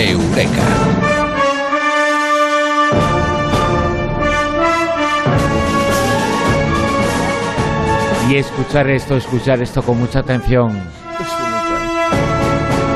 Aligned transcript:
Eureka. 0.00 0.64
Y 8.30 8.36
escuchar 8.36 8.88
esto, 8.88 9.16
escuchar 9.16 9.60
esto 9.60 9.82
con 9.82 9.98
mucha 9.98 10.20
atención. 10.20 10.78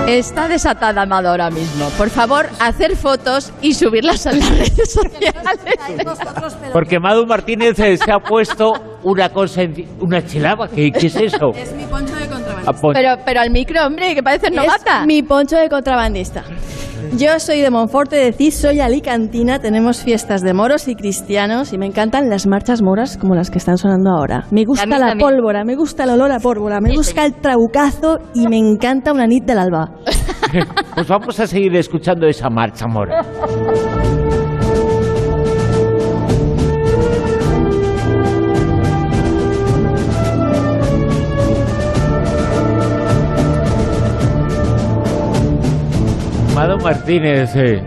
Está 0.06 0.46
desatada 0.48 1.02
Amado 1.02 1.30
ahora 1.30 1.50
mismo. 1.50 1.88
Por 1.96 2.10
favor, 2.10 2.46
hacer 2.60 2.94
fotos 2.94 3.52
y 3.62 3.74
subirlas 3.74 4.26
a 4.26 4.32
las 4.32 4.48
redes 4.50 4.92
sociales. 4.92 5.34
Porque 6.72 7.00
Madu 7.00 7.26
Martínez 7.26 7.78
eh, 7.80 7.96
se 7.96 8.12
ha 8.12 8.20
puesto 8.20 8.98
una 9.02 9.30
cosa, 9.30 9.62
en- 9.62 9.88
una 10.00 10.24
chelaba. 10.24 10.68
¿Qué, 10.68 10.92
qué 10.92 11.06
es 11.06 11.16
eso? 11.16 11.52
Es 11.56 11.72
mi 11.74 11.84
poncho 11.86 12.14
de 12.14 12.26
contrabandista. 12.28 12.70
Ah, 12.70 12.92
Pero, 12.92 13.16
pero 13.24 13.40
al 13.40 13.50
micro, 13.50 13.86
hombre, 13.86 14.14
que 14.14 14.22
parece 14.22 14.50
novata. 14.50 15.00
Es 15.00 15.06
mi 15.06 15.22
poncho 15.22 15.56
de 15.56 15.68
contrabandista. 15.68 16.44
Yo 17.12 17.38
soy 17.38 17.60
de 17.60 17.70
Monforte 17.70 18.16
de 18.16 18.32
Cis, 18.32 18.56
soy 18.56 18.80
alicantina, 18.80 19.58
tenemos 19.60 20.02
fiestas 20.02 20.42
de 20.42 20.52
moros 20.52 20.88
y 20.88 20.96
cristianos 20.96 21.72
y 21.72 21.78
me 21.78 21.86
encantan 21.86 22.28
las 22.28 22.46
marchas 22.46 22.82
moras 22.82 23.16
como 23.16 23.34
las 23.34 23.50
que 23.50 23.58
están 23.58 23.76
sonando 23.78 24.10
ahora. 24.10 24.46
Me 24.50 24.64
gusta 24.64 24.86
la 24.86 24.98
también. 25.08 25.18
pólvora, 25.18 25.64
me 25.64 25.76
gusta 25.76 26.04
el 26.04 26.10
olor 26.10 26.32
a 26.32 26.40
pólvora, 26.40 26.80
me 26.80 26.90
Sí, 26.90 26.96
gusta 26.96 27.24
el 27.24 27.34
trabucazo 27.34 28.18
y 28.34 28.48
me 28.48 28.58
encanta 28.58 29.12
una 29.12 29.26
nit 29.26 29.44
del 29.44 29.58
alba. 29.58 29.90
Pues 30.94 31.08
vamos 31.08 31.40
a 31.40 31.48
seguir 31.48 31.74
escuchando 31.74 32.28
esa 32.28 32.48
marcha 32.48 32.86
mora. 32.86 33.22
Mado 46.66 46.78
Martínez, 46.78 47.54
eh, 47.56 47.82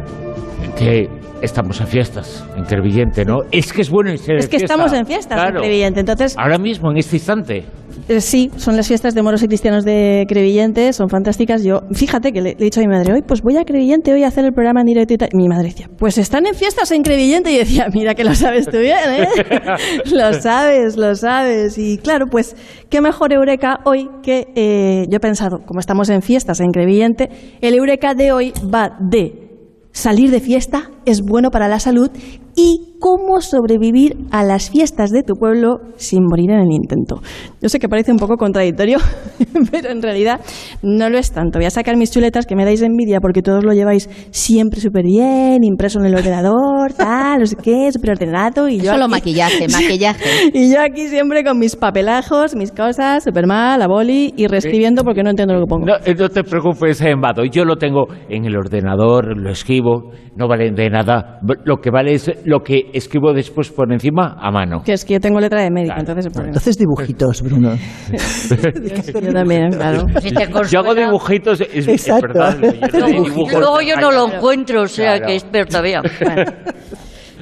que 0.77 1.09
estamos 1.41 1.81
en 1.81 1.87
fiestas, 1.87 2.45
en 2.55 2.63
Crevillente, 2.63 3.25
¿no? 3.25 3.39
Es 3.51 3.73
que 3.73 3.81
es 3.81 3.89
bueno 3.89 4.11
irse 4.11 4.33
de 4.33 4.37
Es 4.37 4.45
que 4.47 4.59
fiesta. 4.59 4.75
estamos 4.75 4.93
en 4.93 5.07
fiestas, 5.07 5.35
Claro. 5.35 5.55
en 5.57 5.61
Crevillente, 5.63 5.99
entonces 6.01 6.37
Ahora 6.37 6.59
mismo, 6.59 6.91
en 6.91 6.97
este 6.97 7.15
instante. 7.15 7.65
Eh, 8.07 8.21
Sí, 8.21 8.51
son 8.57 8.75
las 8.75 8.87
fiestas 8.87 9.13
de 9.13 9.21
moros 9.21 9.43
y 9.43 9.47
cristianos 9.47 9.83
de 9.83 10.25
Crevillente, 10.27 10.91
son 10.93 11.09
fantásticas. 11.09 11.63
Yo, 11.63 11.81
fíjate 11.91 12.31
que 12.31 12.41
le, 12.41 12.51
le 12.51 12.57
he 12.59 12.63
dicho 12.65 12.79
a 12.79 12.83
mi 12.83 12.87
madre, 12.87 13.13
hoy 13.13 13.21
pues 13.21 13.41
voy 13.41 13.57
a 13.57 13.65
Crevillente 13.65 14.13
hoy 14.13 14.23
a 14.23 14.27
hacer 14.27 14.45
el 14.45 14.53
programa 14.53 14.81
en 14.81 14.87
directo 14.87 15.13
y 15.13 15.17
tal. 15.17 15.29
Y 15.31 15.37
mi 15.37 15.47
madre 15.47 15.69
decía, 15.69 15.89
pues 15.97 16.17
están 16.17 16.45
en 16.45 16.55
fiestas 16.55 16.91
en 16.91 17.03
Crevillente. 17.03 17.51
Y 17.51 17.57
decía, 17.57 17.87
mira 17.93 18.15
que 18.15 18.23
lo 18.23 18.33
sabes 18.35 18.65
tú 18.67 18.77
bien, 18.77 18.97
¿eh? 19.09 19.27
lo 20.11 20.33
sabes, 20.33 20.97
lo 20.97 21.15
sabes. 21.15 21.77
Y 21.77 21.97
claro, 21.97 22.27
pues 22.27 22.55
qué 22.89 23.01
mejor 23.01 23.33
Eureka 23.33 23.79
hoy 23.85 24.09
que 24.23 24.47
eh, 24.55 25.05
yo 25.09 25.17
he 25.17 25.19
pensado, 25.19 25.59
como 25.65 25.79
estamos 25.79 26.09
en 26.09 26.21
fiestas 26.21 26.59
en 26.59 26.71
Crevillente, 26.71 27.29
el 27.61 27.73
Eureka 27.73 28.13
de 28.13 28.31
hoy 28.31 28.53
va 28.73 28.97
de 28.99 29.47
salir 29.91 30.31
de 30.31 30.39
fiesta 30.39 30.91
es 31.09 31.21
bueno 31.21 31.49
para 31.51 31.67
la 31.67 31.79
salud 31.79 32.09
y 32.55 32.95
cómo 32.99 33.39
sobrevivir 33.41 34.17
a 34.31 34.43
las 34.43 34.71
fiestas 34.71 35.11
de 35.11 35.21
tu 35.21 35.35
pueblo 35.35 35.77
sin 35.97 36.23
morir 36.23 36.49
en 36.49 36.59
el 36.61 36.71
intento. 36.71 37.21
Yo 37.61 37.69
sé 37.69 37.77
que 37.77 37.87
parece 37.87 38.11
un 38.11 38.17
poco 38.17 38.35
contradictorio, 38.37 38.97
pero 39.71 39.89
en 39.91 40.01
realidad 40.01 40.39
no 40.81 41.07
lo 41.09 41.19
es 41.19 41.31
tanto. 41.31 41.59
Voy 41.59 41.67
a 41.67 41.69
sacar 41.69 41.95
mis 41.97 42.09
chuletas 42.11 42.47
que 42.47 42.55
me 42.55 42.65
dais 42.65 42.81
envidia 42.81 43.19
porque 43.21 43.43
todos 43.43 43.63
lo 43.63 43.73
lleváis 43.73 44.09
siempre 44.31 44.79
súper 44.81 45.03
bien, 45.05 45.63
impreso 45.63 45.99
en 45.99 46.07
el 46.07 46.15
ordenador, 46.15 46.93
tal, 46.93 47.41
no 47.41 47.45
sé 47.45 47.55
qué, 47.61 47.91
súper 47.91 48.11
ordenado. 48.11 48.67
Y 48.67 48.79
yo 48.79 48.91
Solo 48.91 49.03
aquí- 49.05 49.11
maquillaje, 49.11 49.67
maquillaje. 49.71 50.23
y 50.53 50.73
yo 50.73 50.81
aquí 50.81 51.07
siempre 51.09 51.43
con 51.43 51.59
mis 51.59 51.75
papelajos, 51.75 52.55
mis 52.55 52.71
cosas, 52.71 53.23
súper 53.23 53.45
mal, 53.45 53.79
la 53.79 53.87
boli 53.87 54.33
y 54.35 54.47
reescribiendo 54.47 55.03
porque 55.03 55.21
no 55.21 55.29
entiendo 55.29 55.53
lo 55.53 55.59
que 55.61 55.67
pongo. 55.67 55.85
No, 55.85 55.93
no 56.17 56.29
te 56.29 56.43
preocupes, 56.43 57.03
Mado. 57.15 57.45
Yo 57.45 57.63
lo 57.65 57.75
tengo 57.75 58.07
en 58.29 58.45
el 58.45 58.57
ordenador, 58.57 59.37
lo 59.37 59.51
escribo, 59.51 60.11
no 60.35 60.47
vale 60.47 60.71
de 60.71 60.89
nada. 60.89 60.96
B- 61.41 61.55
Lo 61.65 61.77
que 61.77 61.89
vale 61.91 62.13
es 62.13 62.31
lo 62.45 62.61
que 62.61 62.89
escribo 62.93 63.33
después 63.33 63.69
por 63.71 63.91
encima 63.91 64.37
a 64.39 64.51
mano. 64.51 64.81
Que 64.83 64.93
es 64.93 65.03
que 65.05 65.13
yo 65.15 65.19
tengo 65.19 65.39
letra 65.39 65.61
de 65.61 65.69
médico, 65.71 65.95
Claro. 65.95 66.01
entonces... 66.11 66.33
pues, 66.33 66.47
Entonces 66.47 66.77
dibujitos, 66.77 67.41
Bruno. 67.41 67.75
yo 69.21 69.33
también, 69.33 69.69
claro. 69.71 70.03
Si 70.21 70.31
te 70.33 70.47
Yo 70.69 70.79
hago 70.79 70.95
dibujitos, 70.95 71.61
es, 71.61 71.87
es 71.87 72.07
verdad. 72.21 72.57
yo 72.93 72.99
no 72.99 73.05
dibujo 73.07 73.59
Luego 73.59 73.81
yo 73.81 73.95
no 73.97 74.11
lo 74.11 74.27
encuentro, 74.33 74.83
o 74.83 74.87
sea 74.87 75.13
Claro. 75.17 75.25
que 75.27 75.35
espero 75.35 75.65
todavía. 75.65 76.01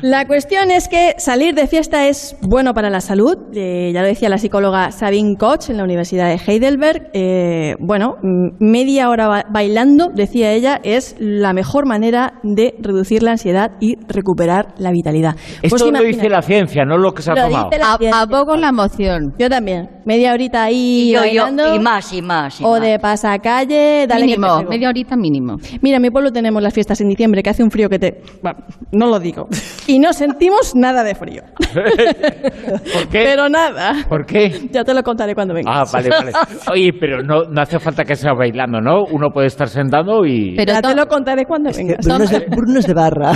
La 0.01 0.27
cuestión 0.27 0.71
es 0.71 0.87
que 0.87 1.15
salir 1.17 1.55
de 1.55 1.67
fiesta 1.67 2.07
es 2.07 2.35
bueno 2.41 2.73
para 2.73 2.89
la 2.89 2.99
salud. 3.01 3.37
Eh, 3.53 3.91
ya 3.93 4.01
lo 4.01 4.07
decía 4.07 4.29
la 4.29 4.37
psicóloga 4.37 4.91
Sabine 4.91 5.35
Koch 5.37 5.69
en 5.69 5.77
la 5.77 5.83
Universidad 5.83 6.27
de 6.27 6.39
Heidelberg. 6.45 7.09
Eh, 7.13 7.75
bueno, 7.79 8.15
mm, 8.21 8.57
media 8.59 9.09
hora 9.09 9.27
ba- 9.27 9.45
bailando, 9.49 10.09
decía 10.13 10.51
ella, 10.51 10.79
es 10.83 11.15
la 11.19 11.53
mejor 11.53 11.87
manera 11.87 12.33
de 12.43 12.75
reducir 12.79 13.23
la 13.23 13.31
ansiedad 13.31 13.71
y 13.79 13.95
recuperar 14.07 14.75
la 14.77 14.91
vitalidad. 14.91 15.35
Esto 15.61 15.69
Pues 15.77 15.81
lo 15.91 15.99
dice 16.03 16.29
la 16.29 16.41
ciencia, 16.41 16.85
no 16.85 16.97
lo 16.97 17.13
que 17.13 17.21
se 17.21 17.31
ha 17.31 17.35
Lo 17.35 17.41
tomado. 17.43 17.69
dice 17.71 17.81
la 17.81 18.17
A, 18.17 18.21
abogo 18.21 18.55
la 18.57 18.69
emoción. 18.69 19.33
Yo 19.39 19.49
también. 19.49 19.89
Media 20.05 20.33
horita 20.33 20.63
ahí 20.63 21.09
Y 21.09 21.11
yo, 21.13 21.15
yo, 21.25 21.41
bailando. 21.43 21.75
y 21.75 21.79
más, 21.79 22.13
y 22.13 22.21
más. 22.21 22.61
y 22.61 22.63
o 22.63 22.71
más. 22.71 22.81
de 22.81 22.99
pasacalle, 22.99 24.05
dale 24.07 24.25
Mínimo, 24.25 24.63
media 24.69 24.89
horita 24.89 25.15
mínimo. 25.15 25.57
Mira, 25.81 25.97
en 25.97 26.01
mi 26.03 26.09
pueblo 26.11 26.31
tenemos 26.31 26.61
las 26.61 26.73
fiestas 26.73 27.01
en 27.01 27.09
diciembre, 27.09 27.41
que 27.41 27.49
hace 27.49 27.63
un 27.63 27.71
frío 27.71 27.89
que 27.89 27.99
te... 27.99 28.21
Bueno, 28.41 28.59
no 28.91 29.07
lo 29.07 29.19
digo. 29.19 29.47
Y 29.87 29.99
no 29.99 30.13
sentimos 30.13 30.73
nada 30.75 31.03
de 31.03 31.13
frío. 31.13 31.43
¿Por 31.59 33.07
qué? 33.09 33.23
Pero 33.23 33.47
nada. 33.49 33.93
¿Por 34.09 34.25
qué? 34.25 34.67
Ya 34.71 34.83
te 34.83 34.93
lo 34.95 35.03
contaré 35.03 35.35
cuando 35.35 35.53
venga. 35.53 35.71
Ah, 35.71 35.83
vale, 35.93 36.09
vale. 36.09 36.31
Oye, 36.71 36.91
pero 36.99 37.21
no, 37.21 37.43
no 37.43 37.61
hace 37.61 37.77
falta 37.79 38.03
que 38.03 38.15
sea 38.15 38.33
bailando, 38.33 38.81
¿no? 38.81 39.03
Uno 39.11 39.29
puede 39.29 39.45
estar 39.47 39.67
sentado 39.69 40.25
y... 40.25 40.55
Pero 40.55 40.73
ya 40.73 40.81
te 40.81 40.95
lo 40.95 41.05
contaré 41.05 41.45
cuando 41.45 41.69
venga. 41.71 41.97
Bruno 42.03 42.23
es 42.23 42.29
de, 42.31 42.39
Bruno 42.49 42.79
es 42.79 42.87
de 42.87 42.93
barra. 42.95 43.33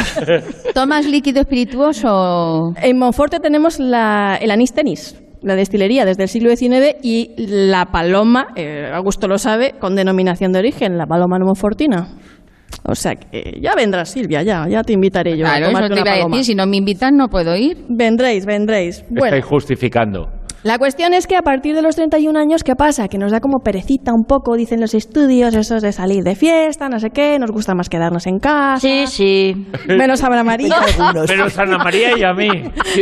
¿Tomas 0.74 1.06
líquido 1.06 1.42
espirituoso? 1.42 2.74
En 2.82 2.98
Monforte 2.98 3.40
tenemos 3.40 3.80
la, 3.80 4.38
el 4.42 4.50
anís 4.52 4.74
tenis, 4.74 5.22
la 5.42 5.56
destilería 5.56 6.06
desde 6.06 6.24
el 6.24 6.30
siglo 6.30 6.56
XIX 6.56 6.96
y 7.02 7.32
la 7.38 7.86
paloma, 7.86 8.48
eh, 8.56 8.92
Augusto 8.94 9.28
lo 9.28 9.38
sabe, 9.38 9.76
con 9.80 9.96
denominación 9.96 10.52
de 10.52 10.60
origen, 10.60 10.98
la 10.98 11.06
paloma 11.06 11.40
no 11.40 11.46
monfortina. 11.46 12.08
O 12.84 12.96
sea, 12.96 13.16
que 13.16 13.28
eh, 13.32 13.60
ya 13.62 13.76
vendrás, 13.76 14.10
Silvia, 14.12 14.44
ya, 14.44 14.68
ya 14.68 14.84
te 14.84 14.94
invitaré 14.94 15.38
yo. 15.38 15.46
a 15.46 15.58
Claro, 15.58 15.68
eso 15.68 15.88
te 15.88 15.94
una 15.94 16.02
iba 16.02 16.12
a 16.12 16.28
decir. 16.28 16.46
Si 16.46 16.56
no 16.56 16.66
me 16.66 16.78
invitan, 16.78 17.16
no 17.16 17.28
puedo 17.28 17.56
ir. 17.56 17.78
Vendréis, 17.90 18.46
vendréis. 18.46 19.04
Bueno, 19.10 19.26
Estáis 19.26 19.46
justificando. 19.46 20.39
La 20.64 20.78
cuestión 20.78 21.14
es 21.14 21.26
que 21.26 21.38
a 21.38 21.42
partir 21.42 21.74
de 21.74 21.82
los 21.82 21.96
31 21.96 22.38
años, 22.38 22.64
¿qué 22.66 22.76
pasa? 22.76 23.08
Que 23.08 23.18
nos 23.18 23.32
da 23.32 23.40
como 23.40 23.60
perecita 23.60 24.12
un 24.14 24.26
poco, 24.26 24.56
dicen 24.58 24.82
los 24.82 24.94
estudios, 24.94 25.56
esos 25.56 25.82
de 25.82 25.94
salir 25.94 26.24
de 26.24 26.36
fiesta, 26.36 26.90
no 26.90 27.00
sé 27.00 27.12
qué, 27.12 27.40
nos 27.40 27.50
gusta 27.52 27.76
más 27.76 27.88
quedarnos 27.88 28.28
en 28.28 28.40
casa. 28.40 28.80
Sí, 28.80 29.06
sí. 29.08 29.68
Menos 29.88 30.22
Abraham 30.22 30.48
María. 30.48 30.76
Pero 31.28 31.46
Ana 31.58 31.78
María 31.78 32.18
y 32.18 32.24
a 32.24 32.34
mí. 32.34 32.48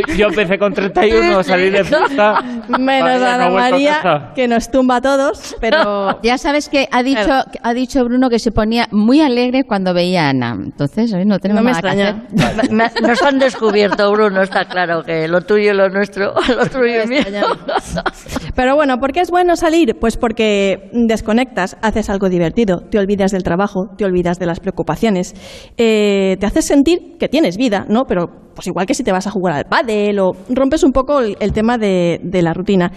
Yo- 0.06 0.14
Yo 0.14 0.26
empecé 0.28 0.56
con 0.56 0.72
31 0.72 1.38
a 1.40 1.42
salir 1.42 1.72
de 1.72 1.82
fiesta. 1.82 2.40
Menos 2.78 3.20
he 3.22 3.26
Ana 3.26 3.46
a 3.46 3.50
María, 3.50 4.32
que 4.36 4.46
nos 4.46 4.70
tumba 4.70 4.96
a 4.96 5.00
todos, 5.00 5.56
pero... 5.60 6.20
Ya 6.22 6.38
sabes 6.38 6.68
que 6.68 6.88
ha 6.92 7.02
dicho, 7.02 7.18
Claro. 7.24 7.50
ha 7.64 7.74
dicho 7.74 8.04
Bruno 8.04 8.30
que 8.30 8.38
se 8.38 8.52
ponía 8.52 8.86
muy 8.92 9.20
alegre 9.20 9.64
cuando 9.64 9.92
veía 9.94 10.26
a 10.26 10.30
Ana. 10.30 10.52
Entonces, 10.62 11.10
¿sabes? 11.10 11.26
no 11.26 11.40
tenemos 11.40 11.62
No 11.62 11.64
me 11.64 11.72
nada 11.72 11.82
que 11.82 11.88
extraña. 12.02 12.86
hacer. 12.86 13.02
Nos 13.02 13.22
han 13.22 13.38
descubierto, 13.40 14.12
Bruno, 14.12 14.42
está 14.42 14.64
claro 14.66 15.02
que 15.02 15.26
lo 15.26 15.40
tuyo 15.40 15.72
y 15.72 15.74
lo 15.76 15.88
nuestro, 15.88 16.34
lo 16.56 16.66
tuyo 16.66 17.02
y 17.04 17.08
mío. 17.08 17.22
Pero 18.54 18.74
bueno, 18.74 18.98
¿por 18.98 19.12
qué 19.12 19.20
es 19.20 19.30
bueno 19.30 19.56
salir? 19.56 19.96
Pues 20.00 20.16
porque 20.16 20.90
desconectas, 20.92 21.76
haces 21.82 22.10
algo 22.10 22.28
divertido, 22.28 22.80
te 22.90 22.98
olvidas 22.98 23.32
del 23.32 23.42
trabajo, 23.42 23.88
te 23.96 24.04
olvidas 24.04 24.38
de 24.38 24.46
las 24.46 24.60
preocupaciones, 24.60 25.34
eh, 25.76 26.36
te 26.38 26.46
haces 26.46 26.64
sentir 26.64 27.16
que 27.18 27.28
tienes 27.28 27.56
vida, 27.56 27.86
¿no? 27.88 28.04
Pero 28.06 28.26
pues 28.54 28.66
igual 28.66 28.86
que 28.86 28.94
si 28.94 29.04
te 29.04 29.12
vas 29.12 29.26
a 29.26 29.30
jugar 29.30 29.54
al 29.54 29.64
pádel 29.64 30.18
o 30.18 30.32
rompes 30.50 30.82
un 30.82 30.92
poco 30.92 31.20
el, 31.20 31.52
tema 31.52 31.78
de, 31.78 32.20
de 32.22 32.42
la 32.42 32.52
rutina. 32.52 32.90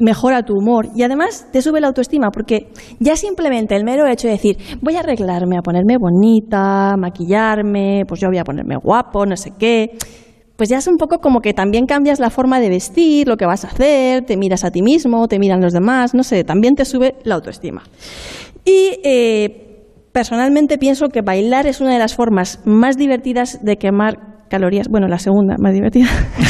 Mejora 0.00 0.42
tu 0.42 0.54
humor 0.54 0.86
y 0.94 1.02
además 1.02 1.48
te 1.52 1.60
sube 1.60 1.80
la 1.80 1.88
autoestima 1.88 2.30
porque 2.30 2.68
ya 3.00 3.16
simplemente 3.16 3.74
el 3.74 3.84
mero 3.84 4.06
hecho 4.06 4.28
de 4.28 4.34
decir 4.34 4.56
voy 4.80 4.94
a 4.94 5.00
arreglarme, 5.00 5.56
a 5.56 5.62
ponerme 5.62 5.96
bonita, 5.98 6.94
maquillarme, 6.96 8.04
pues 8.06 8.20
yo 8.20 8.28
voy 8.28 8.38
a 8.38 8.44
ponerme 8.44 8.76
guapo, 8.76 9.26
no 9.26 9.36
sé 9.36 9.54
qué, 9.58 9.98
pues 10.58 10.68
ya 10.68 10.78
es 10.78 10.88
un 10.88 10.96
poco 10.96 11.20
como 11.20 11.40
que 11.40 11.54
también 11.54 11.86
cambias 11.86 12.18
la 12.18 12.30
forma 12.30 12.58
de 12.58 12.68
vestir, 12.68 13.28
lo 13.28 13.36
que 13.36 13.46
vas 13.46 13.64
a 13.64 13.68
hacer, 13.68 14.26
te 14.26 14.36
miras 14.36 14.64
a 14.64 14.72
ti 14.72 14.82
mismo, 14.82 15.28
te 15.28 15.38
miran 15.38 15.60
los 15.60 15.72
demás, 15.72 16.14
no 16.14 16.24
sé, 16.24 16.42
también 16.42 16.74
te 16.74 16.84
sube 16.84 17.14
la 17.22 17.36
autoestima. 17.36 17.84
Y 18.64 18.98
eh, 19.04 19.86
personalmente 20.10 20.76
pienso 20.76 21.10
que 21.10 21.22
bailar 21.22 21.68
es 21.68 21.80
una 21.80 21.92
de 21.92 22.00
las 22.00 22.16
formas 22.16 22.58
más 22.64 22.96
divertidas 22.96 23.64
de 23.64 23.78
quemar 23.78 24.27
calorías. 24.48 24.88
Bueno, 24.88 25.08
la 25.08 25.18
segunda, 25.18 25.56
más 25.58 25.72
divertida. 25.72 26.08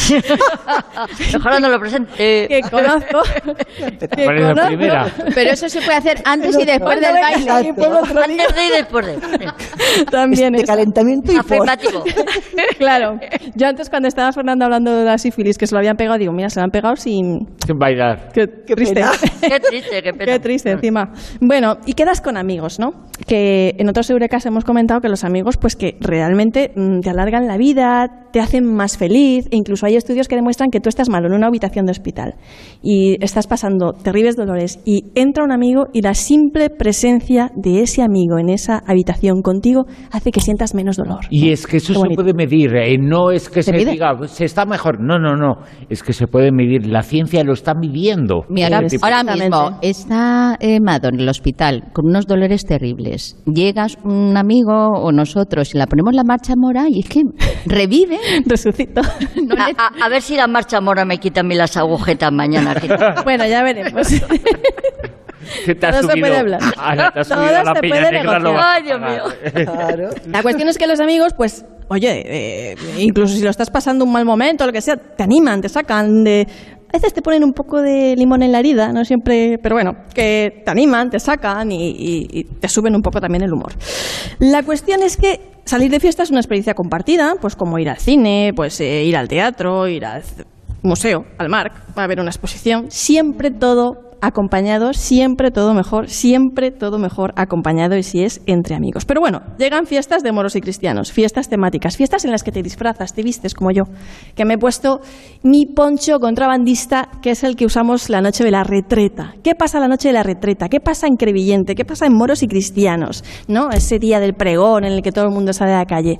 Mejorando 1.32 1.68
lo 1.68 1.78
presente. 1.78 2.12
que 2.48 2.60
conozco. 2.70 3.22
que 3.98 4.08
¿Cuál 4.24 4.36
es 4.36 4.42
la 4.42 4.48
conozco. 4.48 4.68
primera? 4.68 5.06
Pero 5.34 5.50
eso 5.50 5.68
se 5.68 5.80
puede 5.80 5.98
hacer 5.98 6.22
antes 6.24 6.58
y 6.58 6.64
después 6.64 7.00
del 7.00 7.14
baile. 7.14 7.50
Antes 7.50 8.54
de 8.54 8.66
y 8.66 8.70
después 8.70 9.06
de. 9.06 9.18
También 10.10 10.52
de 10.52 10.58
eso. 10.58 10.66
calentamiento 10.66 11.32
y. 11.32 11.36
Afirmativo. 11.36 12.04
Claro. 12.78 13.18
Yo 13.54 13.66
antes 13.66 13.90
cuando 13.90 14.08
estaba 14.08 14.32
Fernando 14.32 14.64
hablando 14.64 14.96
de 14.96 15.04
la 15.04 15.18
sífilis, 15.18 15.58
que 15.58 15.66
se 15.66 15.74
lo 15.74 15.78
habían 15.78 15.96
pegado, 15.96 16.18
digo, 16.18 16.32
mira, 16.32 16.48
se 16.48 16.60
lo 16.60 16.64
han 16.64 16.70
pegado 16.70 16.96
sin... 16.96 17.46
Sin 17.64 17.78
bailar. 17.78 18.30
Qué, 18.32 18.46
triste. 18.46 18.94
pena. 18.94 19.10
Qué 19.40 19.60
triste, 19.60 20.02
qué 20.02 20.12
pena. 20.12 20.32
Qué 20.32 20.38
triste 20.40 20.70
encima. 20.70 21.12
Bueno, 21.40 21.78
y 21.86 21.94
quedas 21.94 22.20
con 22.20 22.36
amigos, 22.36 22.78
¿no? 22.78 22.92
Que 23.26 23.74
en 23.78 23.88
otros 23.88 24.08
Eurekas 24.10 24.46
hemos 24.46 24.64
comentado 24.64 25.00
que 25.00 25.08
los 25.08 25.24
amigos, 25.24 25.56
pues 25.56 25.76
que 25.76 25.96
realmente 26.00 26.72
mm, 26.74 27.00
te 27.00 27.10
alargan 27.10 27.46
la 27.46 27.56
vida, 27.56 27.87
sehat. 27.88 28.27
Te 28.32 28.40
hacen 28.40 28.64
más 28.74 28.96
feliz, 28.98 29.46
e 29.50 29.56
incluso 29.56 29.86
hay 29.86 29.96
estudios 29.96 30.28
que 30.28 30.36
demuestran 30.36 30.70
que 30.70 30.80
tú 30.80 30.88
estás 30.88 31.08
malo 31.08 31.28
en 31.28 31.34
una 31.34 31.46
habitación 31.46 31.86
de 31.86 31.92
hospital 31.92 32.34
y 32.82 33.16
estás 33.24 33.46
pasando 33.46 33.92
terribles 33.92 34.36
dolores 34.36 34.80
y 34.84 35.04
entra 35.14 35.44
un 35.44 35.52
amigo 35.52 35.86
y 35.92 36.02
la 36.02 36.14
simple 36.14 36.70
presencia 36.70 37.50
de 37.56 37.82
ese 37.82 38.02
amigo 38.02 38.38
en 38.38 38.48
esa 38.50 38.82
habitación 38.86 39.42
contigo 39.42 39.84
hace 40.10 40.30
que 40.30 40.40
sientas 40.40 40.74
menos 40.74 40.96
dolor. 40.96 41.20
Y 41.30 41.50
es 41.50 41.66
que 41.66 41.78
eso 41.78 41.94
se 41.94 42.08
puede 42.14 42.34
medir, 42.34 42.74
eh, 42.76 42.98
no 42.98 43.30
es 43.30 43.48
que 43.48 43.62
se, 43.62 43.72
diga, 43.72 44.14
se 44.26 44.44
está 44.44 44.64
mejor, 44.66 45.00
no, 45.00 45.18
no, 45.18 45.36
no, 45.36 45.56
es 45.88 46.02
que 46.02 46.12
se 46.12 46.26
puede 46.26 46.52
medir, 46.52 46.86
la 46.86 47.02
ciencia 47.02 47.42
lo 47.44 47.52
está 47.52 47.74
midiendo. 47.74 48.42
Mira, 48.48 48.80
tipo- 48.86 49.04
ahora 49.06 49.22
mismo 49.24 49.78
está 49.82 50.56
eh, 50.60 50.78
Mado 50.80 51.08
en 51.08 51.20
el 51.20 51.28
hospital 51.28 51.84
con 51.92 52.06
unos 52.06 52.26
dolores 52.26 52.64
terribles. 52.64 53.36
Llegas 53.46 53.96
un 54.04 54.36
amigo 54.36 54.72
o 54.72 55.12
nosotros 55.12 55.74
y 55.74 55.78
la 55.78 55.86
ponemos 55.86 56.14
la 56.14 56.24
marcha 56.24 56.54
mora 56.56 56.86
y 56.88 57.00
es 57.00 57.08
que 57.08 57.22
revive. 57.66 58.17
Resucito. 58.46 59.00
No 59.02 59.54
A, 59.62 59.68
le- 59.68 59.74
a- 59.76 60.04
a 60.04 60.08
ver 60.08 60.22
si 60.22 60.36
la 60.36 60.46
marcha 60.46 60.80
mora 60.80 61.04
me 61.04 61.18
quita 61.18 61.40
a 61.40 61.42
mí 61.44 61.54
las 61.54 61.76
agujetas 61.76 62.32
mañana. 62.32 62.74
que- 62.74 62.88
bueno, 63.24 63.46
ya 63.46 63.62
veremos. 63.62 64.06
Se 65.64 65.74
te 65.74 65.86
ha 65.86 65.90
Todo 65.92 66.02
se 66.02 66.08
subido, 66.10 66.26
puede 66.26 66.36
hablar. 66.38 66.60
Ana, 66.76 67.10
te 67.10 67.20
ha 67.20 67.24
Todo 67.24 67.36
subido 67.36 67.58
se 67.58 67.64
la 67.64 68.10
negra, 68.10 68.72
Ay, 68.74 68.82
Dios 68.82 68.98
pagar. 69.00 69.10
mío. 69.12 69.64
Claro. 69.64 70.10
La 70.26 70.42
cuestión 70.42 70.68
es 70.68 70.76
que 70.76 70.86
los 70.86 71.00
amigos, 71.00 71.32
pues, 71.34 71.64
oye, 71.88 72.22
eh, 72.72 72.76
incluso 72.98 73.34
si 73.34 73.42
lo 73.42 73.48
estás 73.48 73.70
pasando 73.70 74.04
un 74.04 74.12
mal 74.12 74.26
momento 74.26 74.64
o 74.64 74.66
lo 74.66 74.72
que 74.74 74.82
sea, 74.82 74.96
te 74.96 75.22
animan, 75.22 75.62
te 75.62 75.68
sacan 75.70 76.22
de... 76.24 76.46
A 76.88 76.92
veces 76.92 77.12
te 77.12 77.20
ponen 77.20 77.44
un 77.44 77.52
poco 77.52 77.82
de 77.82 78.14
limón 78.16 78.42
en 78.42 78.50
la 78.50 78.60
herida, 78.60 78.92
no 78.92 79.04
siempre, 79.04 79.58
pero 79.62 79.74
bueno, 79.74 79.92
que 80.14 80.62
te 80.64 80.70
animan, 80.70 81.10
te 81.10 81.20
sacan 81.20 81.70
y, 81.70 82.44
te 82.60 82.68
suben 82.68 82.94
un 82.94 83.02
poco 83.02 83.20
también 83.20 83.42
el 83.42 83.52
humor. 83.52 83.72
La 84.38 84.62
cuestión 84.62 85.02
es 85.02 85.18
que 85.18 85.38
salir 85.64 85.90
de 85.90 86.00
fiesta 86.00 86.22
es 86.22 86.30
una 86.30 86.40
experiencia 86.40 86.72
compartida, 86.72 87.34
pues 87.40 87.56
como 87.56 87.78
ir 87.78 87.90
al 87.90 87.98
cine, 87.98 88.52
pues 88.56 88.80
eh, 88.80 89.04
ir 89.04 89.18
al 89.18 89.28
teatro, 89.28 89.86
ir 89.86 90.06
al 90.06 90.22
museo, 90.82 91.26
al 91.36 91.50
MARC, 91.50 91.74
va 91.96 92.02
a 92.02 92.04
haber 92.04 92.20
una 92.20 92.30
exposición, 92.30 92.86
siempre 92.90 93.50
todo 93.50 94.07
acompañado, 94.20 94.92
siempre 94.92 95.50
todo 95.50 95.74
mejor, 95.74 96.08
siempre 96.08 96.70
todo 96.70 96.98
mejor 96.98 97.32
acompañado 97.36 97.96
y 97.96 98.02
si 98.02 98.22
es 98.22 98.40
entre 98.46 98.74
amigos. 98.74 99.04
Pero 99.04 99.20
bueno, 99.20 99.40
llegan 99.58 99.86
fiestas 99.86 100.22
de 100.22 100.32
moros 100.32 100.56
y 100.56 100.60
cristianos, 100.60 101.12
fiestas 101.12 101.48
temáticas, 101.48 101.96
fiestas 101.96 102.24
en 102.24 102.30
las 102.30 102.42
que 102.42 102.52
te 102.52 102.62
disfrazas, 102.62 103.14
te 103.14 103.22
vistes 103.22 103.54
como 103.54 103.70
yo, 103.70 103.84
que 104.34 104.44
me 104.44 104.54
he 104.54 104.58
puesto 104.58 105.00
mi 105.42 105.66
poncho 105.66 106.18
contrabandista, 106.20 107.08
que 107.22 107.30
es 107.30 107.44
el 107.44 107.56
que 107.56 107.66
usamos 107.66 108.10
la 108.10 108.20
noche 108.20 108.44
de 108.44 108.50
la 108.50 108.64
retreta. 108.64 109.34
¿Qué 109.42 109.54
pasa 109.54 109.80
la 109.80 109.88
noche 109.88 110.08
de 110.08 110.14
la 110.14 110.22
retreta? 110.22 110.68
¿Qué 110.68 110.80
pasa 110.80 111.06
en 111.06 111.16
Crevillente? 111.16 111.74
¿Qué 111.74 111.84
pasa 111.84 112.06
en 112.06 112.14
moros 112.14 112.42
y 112.42 112.48
cristianos? 112.48 113.24
¿No? 113.46 113.70
Ese 113.70 113.98
día 113.98 114.20
del 114.20 114.34
pregón 114.34 114.84
en 114.84 114.92
el 114.92 115.02
que 115.02 115.12
todo 115.12 115.24
el 115.24 115.30
mundo 115.30 115.52
sale 115.52 115.72
a 115.72 115.78
la 115.78 115.86
calle. 115.86 116.18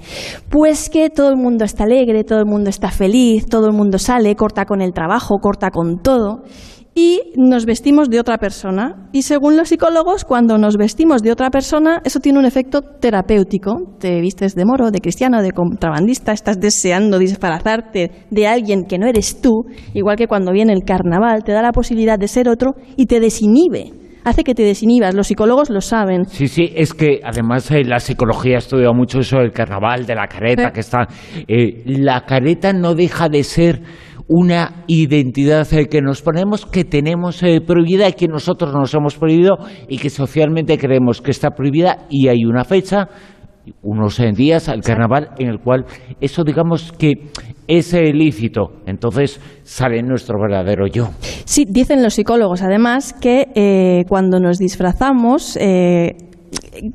Pues 0.48 0.90
que 0.90 1.10
todo 1.10 1.30
el 1.30 1.36
mundo 1.36 1.64
está 1.64 1.84
alegre, 1.84 2.24
todo 2.24 2.38
el 2.38 2.46
mundo 2.46 2.70
está 2.70 2.90
feliz, 2.90 3.46
todo 3.46 3.66
el 3.66 3.72
mundo 3.72 3.98
sale, 3.98 4.34
corta 4.36 4.64
con 4.64 4.80
el 4.80 4.92
trabajo, 4.92 5.38
corta 5.40 5.70
con 5.70 5.98
todo 6.02 6.42
y 6.98 7.20
nos 7.36 7.64
vestimos 7.64 8.10
de 8.10 8.18
otra 8.18 8.38
persona. 8.38 9.08
Y 9.12 9.22
según 9.22 9.56
los 9.56 9.68
psicólogos, 9.68 10.24
cuando 10.24 10.58
nos 10.58 10.76
vestimos 10.76 11.22
de 11.22 11.30
otra 11.30 11.48
persona, 11.48 12.02
eso 12.04 12.18
tiene 12.18 12.40
un 12.40 12.44
efecto 12.44 12.82
terapéutico. 12.82 13.94
Te 14.00 14.20
vistes 14.20 14.56
de 14.56 14.64
moro, 14.64 14.90
de 14.90 14.98
cristiano, 14.98 15.40
de 15.40 15.52
contrabandista, 15.52 16.32
estás 16.32 16.58
deseando 16.58 17.20
disfrazarte 17.20 18.26
de 18.32 18.46
alguien 18.48 18.84
que 18.88 18.98
no 18.98 19.06
eres 19.06 19.40
tú, 19.40 19.66
igual 19.94 20.16
que 20.16 20.26
cuando 20.26 20.50
viene 20.50 20.72
el 20.72 20.82
carnaval, 20.84 21.44
te 21.44 21.52
da 21.52 21.62
la 21.62 21.70
posibilidad 21.70 22.18
de 22.18 22.26
ser 22.26 22.48
otro 22.48 22.72
y 22.96 23.06
te 23.06 23.20
desinhibe. 23.20 23.92
Hace 24.24 24.42
que 24.42 24.54
te 24.54 24.64
desinhibas, 24.64 25.14
los 25.14 25.28
psicólogos 25.28 25.70
lo 25.70 25.80
saben. 25.80 26.24
Sí, 26.24 26.48
sí, 26.48 26.70
es 26.74 26.92
que 26.92 27.20
además 27.22 27.70
eh, 27.70 27.84
la 27.84 28.00
psicología 28.00 28.56
ha 28.56 28.58
estudiado 28.58 28.92
mucho 28.92 29.20
eso 29.20 29.38
del 29.38 29.52
carnaval, 29.52 30.04
de 30.04 30.14
la 30.16 30.26
careta, 30.26 30.72
que 30.72 30.80
está... 30.80 31.06
eh, 31.46 31.84
la 31.86 32.22
careta 32.26 32.72
no 32.72 32.94
deja 32.94 33.28
de 33.28 33.44
ser 33.44 33.80
una 34.28 34.84
identidad 34.86 35.66
eh, 35.72 35.86
que 35.86 36.02
nos 36.02 36.20
ponemos, 36.20 36.66
que 36.66 36.84
tenemos 36.84 37.42
eh, 37.42 37.60
prohibida 37.66 38.08
y 38.08 38.12
que 38.12 38.28
nosotros 38.28 38.74
nos 38.74 38.92
hemos 38.94 39.16
prohibido 39.16 39.56
y 39.88 39.96
que 39.98 40.10
socialmente 40.10 40.76
creemos 40.76 41.22
que 41.22 41.30
está 41.30 41.50
prohibida 41.52 42.06
y 42.10 42.28
hay 42.28 42.44
una 42.44 42.64
fecha, 42.64 43.08
unos 43.82 44.20
eh, 44.20 44.32
días 44.34 44.68
al 44.68 44.82
carnaval 44.82 45.30
en 45.38 45.48
el 45.48 45.58
cual 45.60 45.86
eso 46.20 46.44
digamos 46.44 46.92
que 46.92 47.30
es 47.66 47.92
eh, 47.94 48.12
lícito, 48.12 48.72
entonces 48.86 49.40
sale 49.62 50.02
nuestro 50.02 50.38
verdadero 50.40 50.86
yo. 50.86 51.08
Sí, 51.44 51.64
dicen 51.68 52.02
los 52.02 52.14
psicólogos 52.14 52.62
además 52.62 53.14
que 53.14 53.46
eh, 53.54 54.04
cuando 54.08 54.40
nos 54.40 54.58
disfrazamos 54.58 55.56
eh, 55.60 56.16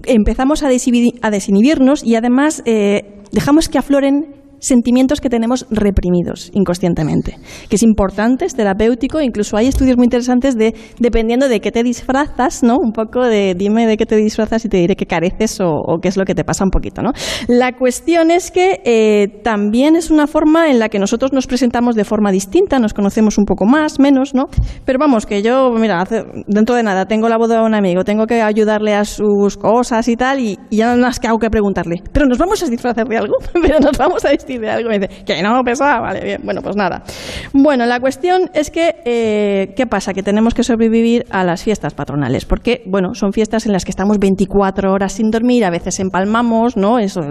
empezamos 0.06 0.64
a, 0.64 0.70
desinhibi- 0.70 1.20
a 1.22 1.30
desinhibirnos 1.30 2.04
y 2.04 2.16
además 2.16 2.64
eh, 2.66 3.22
dejamos 3.32 3.70
que 3.70 3.78
afloren 3.78 4.43
sentimientos 4.64 5.20
que 5.22 5.30
tenemos 5.30 5.66
reprimidos 5.70 6.50
inconscientemente, 6.54 7.38
que 7.70 7.76
es 7.76 7.84
importante, 7.84 8.46
es 8.46 8.56
terapéutico, 8.56 9.22
incluso 9.22 9.58
hay 9.58 9.68
estudios 9.68 9.98
muy 9.98 10.06
interesantes 10.06 10.56
de, 10.58 10.74
dependiendo 11.00 11.48
de 11.50 11.60
qué 11.60 11.72
te 11.72 11.84
disfrazas, 11.84 12.64
¿no? 12.64 12.78
Un 12.78 12.92
poco 12.94 13.22
de, 13.24 13.56
dime 13.56 13.86
de 13.86 13.98
qué 13.98 14.06
te 14.06 14.16
disfrazas 14.16 14.64
y 14.66 14.70
te 14.70 14.78
diré 14.78 14.96
qué 14.96 15.06
careces 15.06 15.60
o, 15.60 15.70
o 15.70 16.00
qué 16.00 16.08
es 16.08 16.18
lo 16.18 16.26
que 16.26 16.34
te 16.34 16.44
pasa 16.44 16.64
un 16.64 16.70
poquito, 16.70 17.02
¿no? 17.02 17.12
La 17.48 17.74
cuestión 17.74 18.32
es 18.32 18.52
que 18.52 18.82
eh, 18.86 19.42
también 19.44 19.96
es 19.96 20.10
una 20.10 20.28
forma 20.28 20.70
en 20.72 20.80
la 20.80 20.90
que 20.90 21.00
nosotros 21.00 21.34
nos 21.34 21.46
presentamos 21.48 21.96
de 21.96 22.06
forma 22.06 22.32
distinta, 22.32 22.80
nos 22.80 22.94
conocemos 22.94 23.38
un 23.38 23.46
poco 23.46 23.66
más, 23.66 24.00
menos, 24.00 24.34
¿no? 24.34 24.46
Pero 24.86 24.98
vamos, 25.00 25.26
que 25.26 25.42
yo, 25.42 25.72
mira, 25.72 26.02
hace- 26.02 26.24
dentro 26.48 26.76
de 26.76 26.84
nada, 26.84 27.06
tengo 27.06 27.28
la 27.28 27.38
boda 27.38 27.60
de 27.60 27.66
un 27.66 27.74
amigo, 27.76 28.04
tengo 28.04 28.26
que 28.28 28.42
ayudarle 28.42 28.94
a 28.96 29.04
sus 29.04 29.58
cosas 29.58 30.08
y 30.08 30.16
tal, 30.16 30.40
y, 30.40 30.58
y 30.70 30.78
ya 30.78 30.96
más 30.96 31.20
que 31.20 31.28
hago 31.28 31.40
que 31.40 31.50
preguntarle, 31.50 32.02
¿pero 32.14 32.26
nos 32.26 32.38
vamos 32.38 32.64
a 32.64 32.68
disfrazar 32.70 33.08
de 33.08 33.18
algo? 33.18 33.36
¿Pero 33.62 33.80
nos 33.80 33.98
vamos 33.98 34.24
a 34.26 34.30
vestir 34.30 34.53
de 34.58 34.70
algo? 34.70 34.92
Y 34.92 35.00
dice, 35.00 35.24
que 35.26 35.42
no, 35.42 35.64
pesada, 35.64 36.00
vale, 36.00 36.22
bien, 36.22 36.42
bueno, 36.44 36.62
pues 36.62 36.76
nada. 36.76 37.04
Bueno, 37.54 37.86
la 37.86 38.00
cuestión 38.00 38.50
es 38.54 38.70
que, 38.70 38.96
eh, 39.06 39.74
¿qué 39.76 39.86
pasa? 39.88 40.14
Que 40.14 40.24
tenemos 40.24 40.54
que 40.54 40.64
sobrevivir 40.64 41.26
a 41.30 41.44
las 41.44 41.64
fiestas 41.64 41.94
patronales, 41.94 42.46
porque, 42.46 42.84
bueno, 42.86 43.14
son 43.14 43.34
fiestas 43.34 43.66
en 43.66 43.74
las 43.74 43.86
que 43.86 43.92
estamos 43.92 44.18
24 44.20 44.92
horas 44.92 45.14
sin 45.14 45.32
dormir, 45.32 45.66
a 45.66 45.70
veces 45.70 46.00
empalmamos, 46.00 46.78
¿no? 46.78 47.00
Eso, 47.00 47.22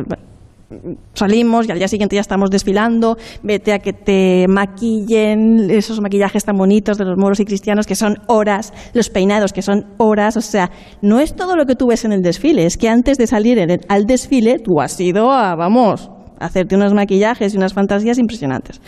salimos 1.14 1.68
y 1.68 1.72
al 1.72 1.78
día 1.78 1.88
siguiente 1.88 2.16
ya 2.16 2.20
estamos 2.20 2.50
desfilando, 2.50 3.16
vete 3.42 3.72
a 3.72 3.78
que 3.78 3.92
te 3.92 4.46
maquillen 4.48 5.70
esos 5.70 6.00
maquillajes 6.00 6.44
tan 6.44 6.56
bonitos 6.56 6.98
de 6.98 7.04
los 7.04 7.16
moros 7.16 7.40
y 7.40 7.44
cristianos 7.44 7.86
que 7.86 7.94
son 7.94 8.18
horas, 8.28 8.72
los 8.94 9.10
peinados 9.10 9.52
que 9.52 9.62
son 9.62 9.86
horas, 9.98 10.36
o 10.36 10.40
sea, 10.40 10.70
no 11.00 11.20
es 11.20 11.34
todo 11.34 11.56
lo 11.56 11.66
que 11.66 11.76
tú 11.76 11.88
ves 11.88 12.04
en 12.04 12.12
el 12.12 12.22
desfile, 12.22 12.66
es 12.66 12.76
que 12.76 12.88
antes 12.88 13.18
de 13.18 13.26
salir 13.26 13.58
al 13.88 14.04
desfile 14.06 14.58
tú 14.58 14.80
has 14.80 14.98
ido 15.00 15.30
a, 15.30 15.54
vamos, 15.54 16.10
hacerte 16.42 16.76
unos 16.76 16.92
maquillajes 16.92 17.54
y 17.54 17.56
unas 17.56 17.72
fantasías 17.72 18.18
impresionantes. 18.18 18.80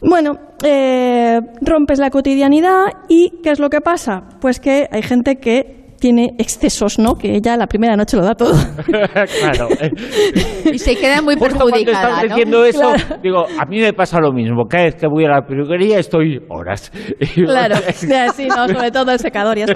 Bueno, 0.00 0.32
eh, 0.64 1.38
rompes 1.62 1.98
la 1.98 2.10
cotidianidad 2.10 2.86
y 3.08 3.30
¿qué 3.42 3.50
es 3.50 3.60
lo 3.60 3.70
que 3.70 3.80
pasa? 3.80 4.24
Pues 4.40 4.60
que 4.60 4.88
hay 4.90 5.02
gente 5.02 5.36
que 5.36 5.79
tiene 6.00 6.30
excesos, 6.38 6.98
¿no? 6.98 7.14
Que 7.16 7.36
ella 7.36 7.56
la 7.56 7.66
primera 7.66 7.94
noche 7.96 8.16
lo 8.16 8.24
da 8.24 8.34
todo. 8.34 8.54
claro. 8.86 9.68
eh. 9.80 9.90
Y 10.72 10.78
se 10.78 10.96
queda 10.96 11.22
muy 11.22 11.34
Justo 11.36 11.54
cuando 11.56 11.70
perjudicada, 11.76 12.08
estás 12.08 12.22
¿no? 12.22 12.28
diciendo 12.28 12.64
eso, 12.64 12.92
digo, 13.22 13.46
a 13.58 13.66
mí 13.66 13.80
me 13.80 13.92
pasa 13.92 14.18
lo 14.20 14.32
mismo. 14.32 14.66
Cada 14.68 14.84
vez 14.84 14.94
que 14.96 15.06
voy 15.06 15.24
a 15.24 15.28
la 15.28 15.42
peluquería 15.42 15.98
estoy 15.98 16.40
horas. 16.48 16.90
Claro, 17.34 17.76
sí, 18.34 18.48
no, 18.48 18.68
sobre 18.68 18.90
todo 18.90 19.12
el 19.12 19.18
secador 19.18 19.58
y 19.58 19.62
eso. 19.62 19.72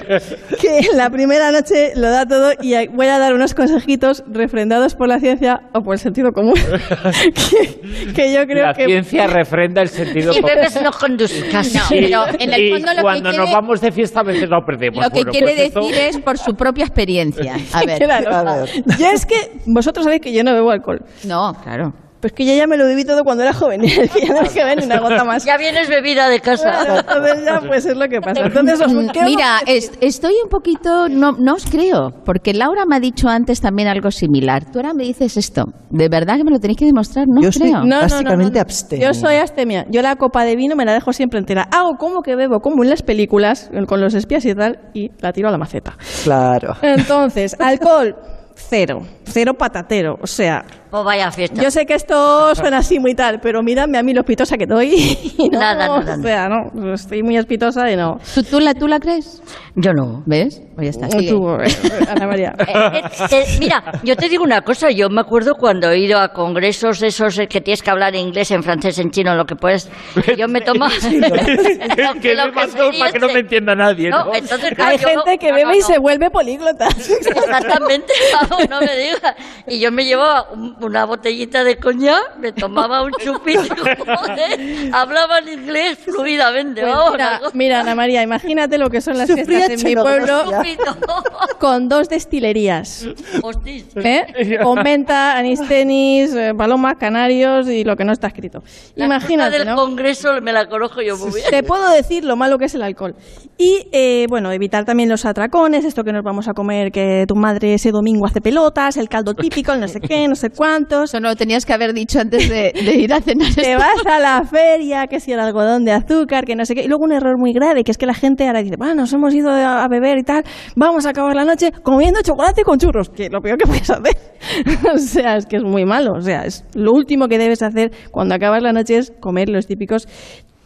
Que 0.59 0.87
la 0.95 1.09
primera 1.09 1.51
noche 1.51 1.91
lo 1.95 2.09
da 2.09 2.25
todo 2.25 2.51
y 2.61 2.73
voy 2.87 3.07
a 3.07 3.19
dar 3.19 3.33
unos 3.33 3.53
consejitos 3.53 4.23
refrendados 4.27 4.95
por 4.95 5.07
la 5.07 5.19
ciencia 5.19 5.61
o 5.73 5.81
por 5.81 5.93
el 5.95 5.99
sentido 5.99 6.31
común. 6.31 6.53
que, 6.55 8.13
que 8.13 8.33
yo 8.33 8.45
creo 8.45 8.65
la 8.67 8.73
que... 8.73 8.85
ciencia 8.85 9.27
refrenda 9.27 9.81
el 9.81 9.89
sentido 9.89 10.31
Y 10.33 10.41
común. 10.41 10.51
bebes 10.55 10.81
no 10.81 10.91
conduzcas. 10.91 11.73
No, 11.75 11.81
pero 11.89 12.25
en 12.39 12.53
el 12.53 12.61
Y 12.61 12.71
fondo 12.71 12.87
lo 12.91 12.95
que 12.95 13.01
cuando 13.01 13.29
nos 13.29 13.37
quiere- 13.37 13.53
vamos 13.53 13.81
de 13.81 13.91
fiesta 13.91 14.19
a 14.21 14.23
veces 14.23 14.49
lo 14.49 14.61
perdemos. 14.65 15.03
Lo 15.03 15.09
que 15.09 15.15
Bueno, 15.23 15.31
quiere 15.31 15.47
pues 15.47 15.59
esto- 15.67 15.79
decir 15.81 15.95
es 16.15 16.23
por 16.23 16.37
su 16.37 16.55
propia 16.55 16.85
experiencia. 16.85 17.55
A 17.73 17.83
ver. 17.85 18.03
Claro. 18.03 18.33
A 18.35 18.55
ver. 18.57 18.69
Yo 18.97 19.07
es 19.11 19.25
que 19.25 19.59
vosotros 19.65 20.03
sabéis 20.03 20.21
que 20.21 20.33
yo 20.33 20.43
no 20.43 20.53
bebo 20.53 20.71
alcohol. 20.71 21.03
No, 21.23 21.55
claro. 21.63 21.93
Pues 22.25 22.33
que 22.33 22.43
yo 22.43 22.55
ya 22.55 22.65
me 22.65 22.75
lo 22.75 22.87
viví 22.87 23.05
todo 23.05 23.23
cuando 23.23 23.43
era 23.43 23.53
joven. 23.53 23.83
y 23.85 23.87
es 23.87 24.09
que 24.09 24.21
ya 24.25 24.33
no 24.33 24.39
hay 24.41 24.47
que 24.49 24.63
ver 24.63 24.79
ni 24.79 24.85
una 24.85 24.99
gota 24.99 25.23
más. 25.23 25.45
Ya 25.45 25.57
vienes 25.59 25.87
bebida 25.87 26.27
de 26.27 26.39
casa. 26.39 26.97
Entonces 26.97 27.45
ya 27.45 27.61
pues 27.61 27.85
es 27.85 27.95
lo 27.95 28.07
que 28.09 28.19
pasa. 28.19 28.41
Entonces 28.45 28.81
os 28.81 28.91
Mm, 28.91 29.09
¿qué 29.13 29.21
Mira, 29.25 29.59
es- 29.67 29.91
estoy 30.01 30.33
un 30.43 30.49
poquito, 30.49 31.07
no, 31.07 31.33
no 31.33 31.53
os 31.53 31.67
creo, 31.69 32.09
porque 32.25 32.55
Laura 32.55 32.85
me 32.87 32.95
ha 32.95 32.99
dicho 32.99 33.27
antes 33.27 33.61
también 33.61 33.89
algo 33.89 34.09
similar. 34.09 34.63
Tú 34.71 34.79
ahora 34.79 34.95
me 34.95 35.03
dices 35.03 35.37
esto. 35.37 35.65
De 35.91 36.09
verdad 36.09 36.37
que 36.37 36.43
me 36.43 36.49
lo 36.49 36.57
tenéis 36.59 36.79
que 36.79 36.85
demostrar, 36.85 37.25
no 37.27 37.43
Yo 37.43 37.51
soy- 37.51 37.69
creo. 37.69 37.83
No, 37.83 37.99
Básicamente 38.01 38.59
abstemia. 38.59 39.05
Yo 39.07 39.13
soy 39.13 39.35
abstemia. 39.35 39.85
Yo 39.91 40.01
la 40.01 40.15
copa 40.15 40.45
de 40.45 40.55
vino 40.55 40.75
me 40.75 40.83
la 40.85 40.93
dejo 40.93 41.13
siempre 41.13 41.37
entera. 41.37 41.67
Hago 41.71 41.97
como 41.99 42.23
que 42.23 42.35
bebo, 42.35 42.59
como 42.59 42.83
en 42.83 42.89
las 42.89 43.03
películas, 43.03 43.69
con 43.87 44.01
los 44.01 44.15
espías 44.15 44.43
y 44.45 44.55
tal, 44.55 44.79
y 44.95 45.11
la 45.19 45.31
tiro 45.31 45.49
a 45.49 45.51
la 45.51 45.59
maceta. 45.59 45.95
Claro. 46.23 46.73
Entonces, 46.81 47.55
alcohol, 47.59 48.15
cero. 48.55 49.01
Cero 49.25 49.53
patatero. 49.53 50.17
O 50.21 50.27
sea, 50.27 50.63
Pues 50.89 51.03
vaya 51.03 51.31
fiesta. 51.31 51.61
yo 51.61 51.69
sé 51.71 51.85
que 51.85 51.93
esto 51.95 52.53
suena 52.55 52.77
así 52.77 52.99
muy 52.99 53.13
tal, 53.15 53.39
pero 53.41 53.61
miradme 53.63 53.97
a 53.97 54.03
mí 54.03 54.13
lo 54.13 54.21
espitosa 54.21 54.57
que 54.57 54.65
doy. 54.65 55.17
No, 55.51 55.59
Nada, 55.59 55.87
nada, 55.87 56.15
O 56.17 56.21
sea, 56.21 56.47
no, 56.49 56.93
estoy 56.93 57.21
muy 57.23 57.37
espitosa 57.37 57.91
y 57.91 57.95
no. 57.95 58.19
¿Tú, 58.33 58.43
tú 58.43 58.59
la, 58.59 58.73
¿Tú 58.73 58.87
la 58.87 58.99
crees? 58.99 59.41
Yo 59.75 59.91
no. 59.93 60.23
¿Ves? 60.25 60.61
Pues 60.75 60.95
ya 60.95 61.05
está. 61.05 61.09
sigue. 61.19 61.29
Tú, 61.31 61.49
eh, 61.55 61.67
Ana 62.09 62.27
María. 62.27 62.53
Eh, 62.65 62.73
eh, 62.75 63.01
eh, 63.31 63.45
mira, 63.59 63.83
yo 64.03 64.15
te 64.15 64.29
digo 64.29 64.43
una 64.43 64.61
cosa, 64.61 64.89
yo 64.91 65.09
me 65.09 65.21
acuerdo 65.21 65.55
cuando 65.55 65.89
he 65.91 65.99
ido 65.99 66.19
a 66.19 66.29
congresos 66.29 67.01
esos 67.03 67.37
eh, 67.39 67.47
que 67.47 67.61
tienes 67.61 67.81
que 67.81 67.89
hablar 67.91 68.15
inglés, 68.15 68.51
en 68.51 68.63
francés, 68.63 68.97
en 68.99 69.11
chino, 69.11 69.35
lo 69.35 69.45
que 69.45 69.55
puedes, 69.55 69.89
yo 70.37 70.47
me 70.47 70.61
tomaba... 70.61 70.91
lo 70.93 72.13
que 72.21 72.35
lo 72.35 72.45
me 72.47 72.51
pasó 72.53 72.89
para 72.97 73.11
que 73.11 73.19
no 73.19 73.27
me 73.27 73.39
entienda 73.39 73.75
nadie, 73.75 74.09
¿no? 74.09 74.25
No, 74.25 74.35
entonces, 74.35 74.71
claro, 74.75 74.91
Hay 74.91 74.97
yo 74.97 75.07
gente 75.07 75.31
no- 75.31 75.37
que 75.39 75.49
no, 75.49 75.55
bebe 75.55 75.69
no, 75.71 75.75
y 75.75 75.79
no. 75.79 75.85
se 75.87 75.99
vuelve 75.99 76.29
políglota. 76.29 76.87
Exactamente, 76.87 78.13
vamos, 78.49 78.69
no 78.69 78.79
me 78.79 78.95
digas. 78.97 79.35
Y 79.67 79.79
yo 79.79 79.91
me 79.91 80.05
llevaba 80.05 80.49
un- 80.51 80.75
una 80.81 81.05
botellita 81.05 81.63
de 81.63 81.77
coñac, 81.77 82.37
me 82.39 82.51
tomaba 82.51 83.01
un 83.03 83.11
chupito, 83.13 83.61
joder, 84.05 84.89
hablaba 84.93 85.39
en 85.39 85.49
inglés 85.49 85.97
fluidamente, 85.99 86.81
Pues 86.81 86.93
vamos. 86.93 87.11
mira, 87.13 87.39
mira, 87.53 87.79
Ana 87.81 87.95
María, 87.95 88.21
imagínate 88.23 88.77
lo 88.77 88.89
que 88.89 89.01
son 89.01 89.17
las 89.17 89.27
Sufría 89.27 89.45
fiestas 89.67 89.83
en 89.83 89.87
mi 89.89 89.95
pueblo 89.95 90.43
con 91.59 91.89
dos 91.89 92.09
destilerías. 92.09 93.07
Hostis. 93.41 93.85
¿eh? 93.95 94.59
Con 94.61 94.81
menta, 94.83 95.37
anís 95.37 95.59
tenis, 95.67 96.33
eh, 96.33 96.53
palomas, 96.55 96.95
canarios 96.97 97.67
y 97.67 97.83
lo 97.83 97.95
que 97.95 98.03
no 98.03 98.11
está 98.13 98.27
escrito. 98.27 98.63
La 98.95 99.05
Imagínate, 99.05 99.59
del 99.59 99.67
¿no? 99.67 99.75
congreso 99.75 100.41
me 100.41 100.51
la 100.53 100.67
conozco 100.67 101.01
yo 101.01 101.17
muy 101.17 101.31
bien. 101.31 101.45
Te 101.49 101.63
puedo 101.63 101.89
decir 101.91 102.23
lo 102.23 102.35
malo 102.35 102.57
que 102.57 102.65
es 102.65 102.75
el 102.75 102.81
alcohol. 102.81 103.15
Y, 103.57 103.87
eh, 103.91 104.25
bueno, 104.29 104.51
evitar 104.51 104.85
también 104.85 105.09
los 105.09 105.25
atracones, 105.25 105.85
esto 105.85 106.03
que 106.03 106.11
nos 106.11 106.23
vamos 106.23 106.47
a 106.47 106.53
comer, 106.53 106.91
que 106.91 107.25
tu 107.27 107.35
madre 107.35 107.73
ese 107.75 107.91
domingo 107.91 108.25
hace 108.25 108.34
pelotas, 108.41 108.97
el 108.97 109.09
caldo 109.09 109.33
típico, 109.33 109.73
el 109.73 109.79
no 109.81 109.87
sé 109.87 109.99
qué, 109.99 110.27
no 110.27 110.35
sé 110.35 110.49
cuántos. 110.49 111.11
Eso 111.11 111.19
no 111.19 111.29
lo 111.29 111.35
tenías 111.35 111.65
que 111.65 111.73
haber 111.73 111.93
dicho 111.93 112.19
antes 112.19 112.49
de, 112.49 112.73
de 112.73 112.95
ir 112.95 113.13
a 113.13 113.21
cenar. 113.21 113.53
Te 113.53 113.75
vas 113.75 114.05
a 114.05 114.19
la 114.19 114.43
feria, 114.43 115.07
que 115.07 115.19
si 115.19 115.31
el 115.31 115.39
algodón 115.39 115.85
de 115.85 115.91
azúcar, 115.91 116.45
que 116.45 116.55
no 116.55 116.65
sé 116.65 116.75
qué. 116.75 116.83
Y 116.83 116.87
luego 116.87 117.03
un 117.03 117.11
error 117.11 117.37
muy 117.37 117.53
grave, 117.53 117.83
que 117.83 117.91
es 117.91 117.97
que 117.97 118.05
la 118.05 118.13
gente 118.13 118.47
ahora 118.47 118.61
dice, 118.61 118.75
bueno, 118.77 118.95
nos 118.95 119.13
hemos 119.13 119.33
ido 119.33 119.49
a 119.51 119.87
beber 119.87 120.17
y 120.17 120.23
tal, 120.23 120.43
vamos 120.75 121.05
a 121.05 121.09
acabar 121.09 121.35
la 121.35 121.45
noche 121.45 121.71
comiendo 121.83 122.21
chocolate 122.21 122.63
con 122.63 122.77
churros, 122.77 123.09
que 123.09 123.29
lo 123.29 123.41
peor 123.41 123.57
que 123.57 123.67
puedes 123.67 123.89
hacer. 123.89 124.15
o 124.93 124.97
sea, 124.97 125.37
es 125.37 125.45
que 125.45 125.57
es 125.57 125.63
muy 125.63 125.85
malo. 125.85 126.13
O 126.13 126.21
sea, 126.21 126.45
es 126.45 126.63
lo 126.73 126.91
último 126.91 127.27
que 127.27 127.37
debes 127.37 127.61
hacer 127.61 127.91
cuando 128.11 128.35
acabas 128.35 128.61
la 128.61 128.73
noche 128.73 128.97
es 128.97 129.11
comer 129.19 129.49
los 129.49 129.67
típicos 129.67 130.07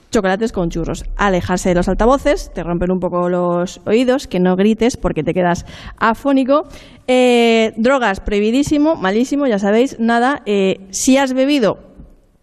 chocolates 0.10 0.52
con 0.52 0.70
churros. 0.70 1.04
Alejarse 1.18 1.70
de 1.70 1.76
los 1.76 1.88
altavoces, 1.88 2.52
te 2.54 2.64
rompen 2.64 2.92
un 2.92 3.00
poco 3.00 3.30
los 3.30 3.82
oídos, 3.86 4.28
que 4.28 4.40
no 4.40 4.56
grites 4.56 4.98
porque 4.98 5.24
te 5.24 5.34
quedas 5.34 5.66
afónico. 5.98 6.68
Eh, 7.08 7.74
drogas, 7.78 8.20
prohibidísimo, 8.20 8.96
malísimo, 8.96 9.48
ya 9.48 9.60
sabéis, 9.60 10.00
nada. 10.00 10.42
Eh, 10.46 10.88
si 10.92 11.18
has 11.18 11.34
bebido, 11.34 11.80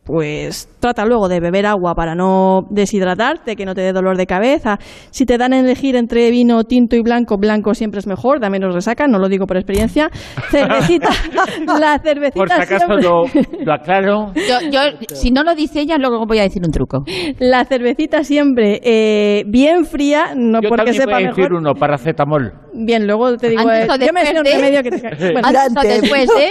pues 0.04 0.68
trata 0.86 1.04
luego 1.04 1.28
de 1.28 1.40
beber 1.40 1.66
agua 1.66 1.94
para 1.96 2.14
no 2.14 2.62
deshidratarte, 2.70 3.56
que 3.56 3.64
no 3.66 3.74
te 3.74 3.80
dé 3.80 3.92
dolor 3.92 4.16
de 4.16 4.24
cabeza. 4.26 4.78
Si 5.10 5.26
te 5.26 5.36
dan 5.36 5.52
a 5.52 5.58
elegir 5.58 5.96
entre 5.96 6.30
vino 6.30 6.62
tinto 6.62 6.94
y 6.94 7.00
blanco, 7.02 7.38
blanco 7.38 7.74
siempre 7.74 7.98
es 7.98 8.06
mejor, 8.06 8.38
da 8.38 8.48
menos 8.50 8.72
resaca, 8.72 9.08
no 9.08 9.18
lo 9.18 9.28
digo 9.28 9.46
por 9.46 9.56
experiencia. 9.56 10.10
Cervecita, 10.50 11.08
la 11.80 11.98
cervecita 11.98 12.38
Por 12.38 12.48
si 12.48 12.54
acaso 12.54 12.86
siempre- 12.86 13.02
lo, 13.58 13.64
lo 13.64 13.72
aclaro. 13.72 14.32
Yo, 14.36 14.70
yo, 14.70 14.80
si 15.12 15.30
no 15.32 15.42
lo 15.42 15.54
dice 15.56 15.80
ella, 15.80 15.98
luego 15.98 16.24
voy 16.24 16.38
a 16.38 16.42
decir 16.42 16.62
un 16.64 16.70
truco. 16.70 17.02
La 17.40 17.64
cervecita 17.64 18.22
siempre 18.22 18.80
eh, 18.84 19.42
bien 19.48 19.84
fría, 19.86 20.34
no 20.36 20.60
Yo 20.62 20.68
porque 20.68 20.92
sepa 20.92 21.14
voy 21.16 21.24
a 21.24 21.26
decir 21.28 21.44
mejor. 21.44 21.54
uno, 21.54 21.74
paracetamol. 21.74 22.52
Bien, 22.74 23.06
luego 23.06 23.36
te 23.36 23.48
digo, 23.48 23.62
Antes 23.62 23.88
eh, 23.88 23.90
o 23.90 23.96
yo 24.06 24.12
me 24.12 24.24
sé 24.24 24.36
un 24.38 24.44
después 24.44 24.44
de- 24.44 24.62
remedio 24.62 24.82
que 24.82 24.90
te... 24.90 25.32
Bueno, 25.32 25.48
Antes 25.48 25.76
o 25.76 25.88
después 25.88 26.28
de... 26.28 26.48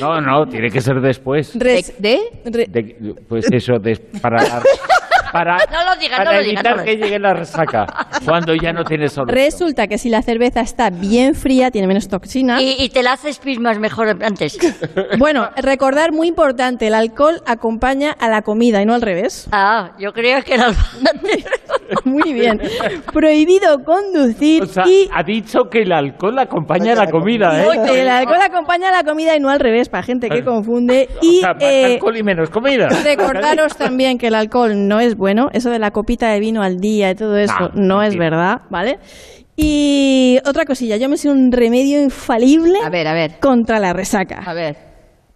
No, 0.00 0.20
no, 0.20 0.46
tiene 0.46 0.70
que 0.70 0.80
ser 0.80 1.00
después. 1.00 1.54
res- 1.58 1.94
de, 2.00 2.18
re- 2.46 2.66
De- 2.68 3.14
pues 3.28 3.46
eso, 3.52 3.75
de- 3.78 3.96
para, 4.20 4.38
para, 5.32 5.58
No 5.70 5.84
lo 5.84 5.96
digas, 6.00 6.18
para 6.18 6.32
no 6.32 6.40
lo 6.40 6.62
no 6.62 6.76
lo 6.76 6.84
que 6.84 6.96
llegue 6.96 7.18
la 7.18 7.34
resaca 7.34 7.86
cuando 8.24 8.54
ya 8.54 8.72
no 8.72 8.84
tienes 8.84 9.12
solución. 9.12 9.34
resulta 9.36 9.86
que 9.86 9.98
si 9.98 10.08
la 10.08 10.22
cerveza 10.22 10.60
está 10.60 10.88
bien 10.90 11.34
fría, 11.34 11.70
tiene 11.70 11.86
menos 11.88 12.08
toxina. 12.08 12.60
Y, 12.62 12.76
y 12.78 12.88
te 12.88 13.02
la 13.02 13.12
haces 13.12 13.38
pismas 13.38 13.78
mejor 13.78 14.16
antes. 14.22 14.58
Bueno, 15.18 15.50
recordar 15.56 16.12
muy 16.12 16.28
importante, 16.28 16.86
el 16.86 16.94
alcohol 16.94 17.42
acompaña 17.46 18.12
a 18.12 18.28
la 18.28 18.42
comida 18.42 18.80
y 18.82 18.86
no 18.86 18.94
al 18.94 19.02
revés. 19.02 19.46
Ah, 19.52 19.92
yo 19.98 20.12
creía 20.12 20.42
que 20.42 20.54
era 20.54 20.68
el 20.68 20.74
Muy 22.04 22.32
bien. 22.32 22.60
Prohibido 23.12 23.82
conducir 23.84 24.62
O 24.62 24.66
sea, 24.66 24.84
y 24.86 25.08
ha 25.12 25.22
dicho 25.22 25.64
que 25.70 25.82
el 25.82 25.92
alcohol 25.92 26.38
acompaña 26.38 26.94
la 26.94 27.10
comida, 27.10 27.62
¿eh? 27.62 28.00
El 28.00 28.08
alcohol 28.08 28.40
acompaña 28.42 28.88
a 28.88 28.92
la 28.92 29.04
comida 29.04 29.36
y 29.36 29.40
no 29.40 29.48
al 29.50 29.60
revés, 29.60 29.88
para 29.88 30.02
gente 30.02 30.28
que 30.28 30.44
confunde. 30.44 31.08
Y 31.22 31.38
o 31.38 31.40
sea, 31.40 31.54
más 31.54 31.62
eh, 31.62 31.84
alcohol 31.94 32.16
y 32.16 32.22
menos 32.22 32.50
comida. 32.50 32.88
recordaros 32.88 33.76
también 33.78 34.18
que 34.18 34.28
el 34.28 34.34
alcohol 34.34 34.86
no 34.88 35.00
es 35.00 35.16
bueno, 35.16 35.48
eso 35.52 35.70
de 35.70 35.78
la 35.78 35.90
copita 35.90 36.30
de 36.30 36.40
vino 36.40 36.62
al 36.62 36.78
día 36.78 37.10
y 37.10 37.14
todo 37.14 37.36
eso 37.36 37.70
no 37.74 38.02
es 38.02 38.16
verdad, 38.16 38.62
¿vale? 38.70 38.98
Y 39.56 40.38
otra 40.44 40.64
cosilla, 40.66 40.96
yo 40.98 41.08
me 41.08 41.16
sé 41.16 41.30
un 41.30 41.50
remedio 41.50 42.02
infalible 42.02 42.78
A 42.84 42.90
ver, 42.90 43.06
a 43.08 43.14
ver, 43.14 43.38
contra 43.40 43.78
la 43.78 43.92
resaca. 43.92 44.42
a 44.44 44.52
ver. 44.54 44.76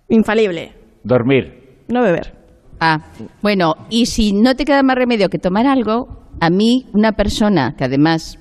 Infalible, 0.09 0.73
Dormir. 1.05 1.85
no 1.89 2.03
beber. 2.03 2.40
Ah, 2.81 2.99
bueno, 3.43 3.75
y 3.91 4.07
si 4.07 4.33
no 4.33 4.55
te 4.55 4.65
queda 4.65 4.83
más 4.83 4.97
remedio 4.97 5.29
que 5.29 5.39
tomar 5.39 5.67
algo, 5.67 6.09
a 6.41 6.49
mí, 6.49 6.87
una 6.95 7.13
persona 7.13 7.75
que 7.77 7.85
además 7.85 8.39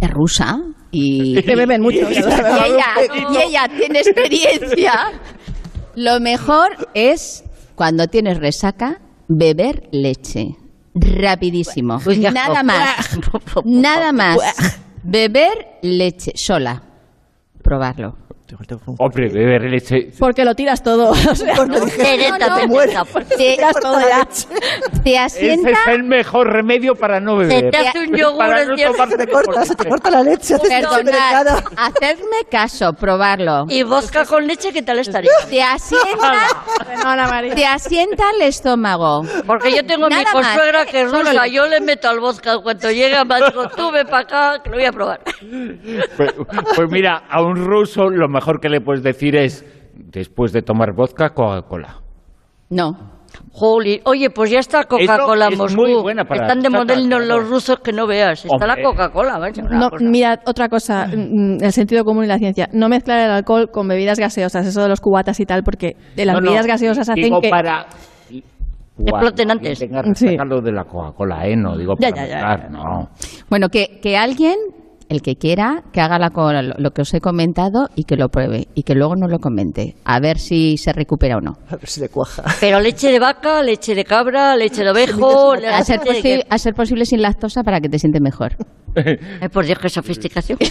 es 0.00 0.10
rusa 0.10 0.58
y, 0.92 1.34
Que 1.42 1.56
beben 1.56 1.82
mucho. 1.82 1.98
y 2.10 2.16
ella, 2.16 2.94
y 3.30 3.36
ella 3.36 3.68
tiene 3.76 3.98
experiencia, 3.98 4.92
lo 5.96 6.20
mejor 6.20 6.88
es, 6.94 7.44
cuando 7.74 8.06
tienes 8.06 8.38
resaca, 8.38 9.00
beber 9.28 9.88
leche. 9.92 10.56
Rapidísimo. 10.94 11.98
Nada 12.32 12.62
más. 12.62 13.18
Nada 13.64 14.12
más. 14.12 14.38
Beber 15.02 15.78
leche 15.82 16.32
sola. 16.34 16.82
Probarlo. 17.62 18.16
Hombre, 18.98 19.28
beber 19.28 19.62
leche. 19.62 20.10
Porque 20.18 20.44
lo 20.44 20.54
tiras 20.54 20.82
todo. 20.82 21.10
o 21.30 21.34
sea, 21.34 21.54
Directamente. 21.64 22.66
muere. 22.66 22.94
Te, 23.28 23.36
Te, 23.36 23.56
leche. 23.56 24.48
te 25.02 25.10
Ese 25.10 25.18
asienta 25.18 25.70
es 25.70 25.78
el 25.88 26.02
mejor 26.04 26.48
remedio 26.52 26.94
para 26.94 27.20
no 27.20 27.36
beber. 27.36 27.70
te 27.70 27.76
hace 27.78 28.00
un 28.00 28.16
yogur 28.16 28.38
Para 28.38 28.64
no 28.64 28.76
Se 28.76 29.16
te 29.16 29.26
corta, 29.26 29.64
se 29.64 29.74
te 29.74 29.88
corta 29.88 30.10
la 30.10 30.22
leche, 30.22 30.58
Perdonad, 30.58 31.46
hacedme 31.76 32.44
caso, 32.50 32.92
probarlo. 32.92 33.66
Y 33.68 33.82
vodka 33.82 34.24
con 34.24 34.46
leche, 34.46 34.72
¿qué 34.72 34.82
tal 34.82 34.98
estaría? 34.98 35.30
Te 35.48 35.62
asienta, 35.62 36.32
te 37.54 37.66
asienta 37.66 38.24
el 38.36 38.42
estómago. 38.42 39.22
Porque 39.46 39.72
yo 39.74 39.84
tengo 39.84 40.08
mi 40.08 40.14
Nada 40.14 40.24
más, 40.24 40.32
consuegra 40.32 40.86
que 40.86 41.02
es 41.02 41.10
rusa, 41.10 41.46
yo 41.46 41.66
le 41.66 41.80
meto 41.80 42.08
al 42.08 42.20
vodka 42.20 42.58
cuando 42.58 42.90
llega, 42.90 43.24
me 43.24 43.36
digo, 43.36 43.68
tú 43.70 43.90
ven 43.90 44.06
para 44.06 44.22
acá, 44.22 44.62
que 44.62 44.70
lo 44.70 44.76
voy 44.76 44.84
a 44.84 44.92
probar. 44.92 45.20
Pues, 46.16 46.34
pues 46.76 46.90
mira, 46.90 47.22
a 47.28 47.42
un 47.42 47.56
ruso 47.56 48.08
lo 48.10 48.28
mejor 48.28 48.60
que 48.60 48.68
le 48.68 48.80
puedes 48.80 49.02
decir 49.02 49.36
es, 49.36 49.64
después 49.94 50.52
de 50.52 50.62
tomar 50.62 50.92
vodka, 50.94 51.30
Coca-Cola. 51.30 51.96
No. 52.70 52.92
Jolly. 53.52 54.00
Oye, 54.04 54.28
pues 54.30 54.50
ya 54.50 54.58
está 54.58 54.84
Coca-Cola 54.84 55.46
en 55.46 55.52
es 55.52 55.58
Moscú. 55.58 55.80
muy 55.82 55.94
buena 56.02 56.24
para 56.24 56.42
Están 56.42 56.60
de 56.62 56.68
modernos 56.70 57.20
claro. 57.24 57.40
los 57.40 57.48
rusos 57.48 57.78
que 57.80 57.92
no 57.92 58.06
veas. 58.06 58.44
Está 58.44 58.66
la. 58.66 58.76
Coca-Cola, 58.82 59.38
No, 59.70 59.90
cosa. 59.90 60.04
mira, 60.04 60.40
otra 60.46 60.68
cosa, 60.68 61.06
mm, 61.06 61.62
el 61.62 61.72
sentido 61.72 62.04
común 62.04 62.24
y 62.24 62.26
la 62.26 62.38
ciencia. 62.38 62.68
No 62.72 62.88
mezclar 62.88 63.20
el 63.20 63.30
alcohol 63.30 63.70
con 63.72 63.86
bebidas 63.88 64.18
gaseosas, 64.18 64.66
eso 64.66 64.82
de 64.82 64.88
los 64.88 65.00
cubatas 65.00 65.38
y 65.40 65.46
tal, 65.46 65.62
porque 65.62 65.96
de 66.16 66.24
las 66.24 66.34
No, 66.34 66.40
no, 66.40 66.46
bebidas 66.46 66.66
gaseosas 66.66 67.08
hacen 67.08 67.22
digo 67.24 67.40
que... 67.40 67.50
para... 67.50 67.86
Exploten 69.02 69.50
antes. 69.50 69.78
Tenga 69.78 70.02
Sí. 70.14 70.26
de 70.36 70.72
la 70.72 70.84
Coca-Cola, 70.84 71.46
¿eh? 71.46 71.56
No 71.56 71.76
digo 71.78 71.94
para 71.96 72.10
ya, 72.10 72.16
ya, 72.16 72.22
mezclar, 72.22 72.62
ya. 72.64 72.68
no. 72.68 73.08
Bueno, 73.48 73.68
que, 73.70 73.98
que 74.02 74.16
alguien, 74.18 74.56
el 75.10 75.22
que 75.22 75.34
quiera, 75.34 75.82
que 75.92 76.00
haga 76.00 76.18
la, 76.18 76.30
lo 76.78 76.90
que 76.92 77.02
os 77.02 77.12
he 77.12 77.20
comentado 77.20 77.88
y 77.96 78.04
que 78.04 78.16
lo 78.16 78.28
pruebe 78.28 78.68
y 78.74 78.84
que 78.84 78.94
luego 78.94 79.16
nos 79.16 79.30
lo 79.30 79.38
comente. 79.38 79.96
A 80.04 80.20
ver 80.20 80.38
si 80.38 80.76
se 80.78 80.92
recupera 80.92 81.36
o 81.36 81.40
no. 81.40 81.58
A 81.68 81.76
ver 81.76 81.88
si 81.88 82.00
le 82.00 82.08
cuaja. 82.08 82.44
Pero 82.60 82.80
leche 82.80 83.10
de 83.10 83.18
vaca, 83.18 83.60
leche 83.62 83.94
de 83.94 84.04
cabra, 84.04 84.56
leche 84.56 84.84
de 84.84 84.90
ovejo... 84.90 85.52
A 85.52 85.82
ser, 85.82 86.00
a 86.48 86.58
ser 86.58 86.74
posible 86.74 87.04
sin 87.04 87.22
lactosa 87.22 87.62
para 87.64 87.80
que 87.80 87.88
te 87.88 87.98
sientes 87.98 88.22
mejor. 88.22 88.56
Ay, 89.40 89.48
por 89.48 89.64
Dios, 89.64 89.78
qué 89.78 89.88
sofisticación. 89.88 90.58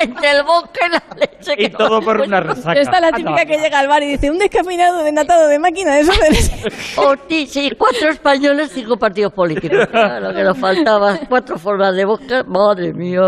entre, 0.00 0.30
el 0.30 0.40
y 0.40 0.90
la 0.90 1.02
leche. 1.16 1.56
que 1.56 1.64
Y 1.64 1.68
todo 1.70 2.00
por 2.00 2.20
una 2.20 2.40
resaca. 2.40 2.72
Esta 2.80 2.96
es 2.96 3.02
la 3.02 3.08
Ah, 3.08 3.16
típica 3.16 3.44
que 3.44 3.58
llega 3.58 3.78
al 3.80 3.88
bar 3.88 4.02
y 4.02 4.12
dice, 4.12 4.30
un 4.30 4.38
descafeinado 4.38 5.02
denatado 5.02 5.48
de 5.48 5.58
máquina 5.58 5.96
de 5.96 6.04
súper. 6.04 6.32
Oh, 6.96 7.14
sí, 7.28 7.46
sí, 7.46 7.72
cuatro 7.76 8.10
españoles, 8.10 8.70
cinco 8.72 8.96
partidos 8.96 9.32
políticos. 9.32 9.86
Claro, 9.90 10.28
lo 10.28 10.34
que 10.34 10.42
nos 10.44 10.58
faltaba. 10.58 11.18
Cuatro 11.28 11.58
formas 11.58 11.94
de 11.96 12.04
boca. 12.04 12.44
Madre 12.46 12.92
mía. 12.92 13.20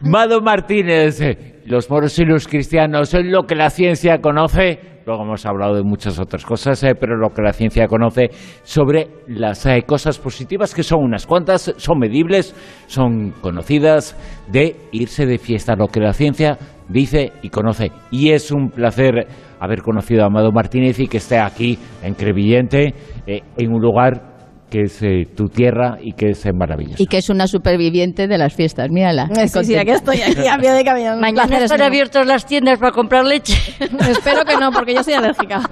Mado 0.00 0.40
Martínez, 0.40 1.20
eh, 1.20 1.49
los 1.70 1.88
moros 1.88 2.18
y 2.18 2.24
los 2.24 2.48
cristianos, 2.48 3.14
es 3.14 3.24
lo 3.24 3.44
que 3.44 3.54
la 3.54 3.70
ciencia 3.70 4.20
conoce. 4.20 4.80
Luego 5.06 5.22
hemos 5.22 5.46
hablado 5.46 5.76
de 5.76 5.84
muchas 5.84 6.18
otras 6.18 6.44
cosas, 6.44 6.82
eh, 6.82 6.94
pero 6.98 7.16
lo 7.16 7.30
que 7.30 7.42
la 7.42 7.52
ciencia 7.52 7.86
conoce 7.86 8.30
sobre 8.64 9.06
las 9.28 9.64
eh, 9.66 9.84
cosas 9.86 10.18
positivas, 10.18 10.74
que 10.74 10.82
son 10.82 11.00
unas 11.00 11.26
cuantas, 11.26 11.72
son 11.76 12.00
medibles, 12.00 12.56
son 12.86 13.30
conocidas, 13.40 14.16
de 14.50 14.74
irse 14.90 15.26
de 15.26 15.38
fiesta, 15.38 15.76
lo 15.76 15.86
que 15.86 16.00
la 16.00 16.12
ciencia 16.12 16.58
dice 16.88 17.32
y 17.40 17.50
conoce. 17.50 17.92
Y 18.10 18.30
es 18.30 18.50
un 18.50 18.70
placer 18.70 19.28
haber 19.60 19.82
conocido 19.82 20.24
a 20.24 20.26
Amado 20.26 20.50
Martínez 20.50 20.98
y 20.98 21.06
que 21.06 21.18
esté 21.18 21.38
aquí 21.38 21.78
en 22.02 22.14
Crevillente, 22.14 22.94
eh, 23.28 23.42
en 23.56 23.72
un 23.72 23.80
lugar 23.80 24.29
que 24.70 24.82
es 24.82 25.02
eh, 25.02 25.26
tu 25.36 25.48
tierra 25.48 25.98
y 26.00 26.12
que 26.12 26.30
es 26.30 26.46
eh, 26.46 26.52
maravilloso. 26.52 27.02
Y 27.02 27.06
que 27.06 27.18
es 27.18 27.28
una 27.28 27.46
superviviente 27.46 28.26
de 28.28 28.38
las 28.38 28.54
fiestas, 28.54 28.88
mírala. 28.90 29.28
Sí, 29.34 29.64
sí, 29.64 29.76
aquí 29.76 29.90
estoy, 29.90 30.22
aquí 30.22 30.46
a 30.46 30.56
pie 30.56 30.72
de 30.72 30.84
camino. 30.84 31.16
Mañana 31.16 31.58
están 31.58 31.82
abiertas 31.82 32.26
las 32.26 32.46
tiendas 32.46 32.78
para 32.78 32.92
comprar 32.92 33.24
leche. 33.24 33.54
Espero 34.08 34.44
que 34.44 34.56
no, 34.56 34.70
porque 34.70 34.94
yo 34.94 35.02
soy 35.02 35.14
alérgica. 35.14 35.62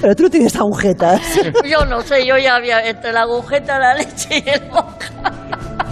Pero 0.00 0.14
tú 0.14 0.24
no 0.24 0.30
tienes 0.30 0.56
agujetas. 0.56 1.20
Yo 1.68 1.84
no 1.86 2.00
sé, 2.00 2.26
yo 2.26 2.36
ya 2.36 2.56
había 2.56 2.86
entre 2.86 3.12
la 3.12 3.22
agujeta, 3.22 3.78
la 3.78 3.94
leche 3.94 4.42
y 4.44 4.48
el 4.48 4.68
boca. 4.68 5.10